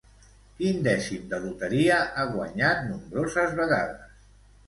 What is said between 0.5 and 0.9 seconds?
Quin